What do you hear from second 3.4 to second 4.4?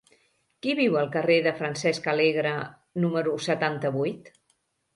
setanta-vuit?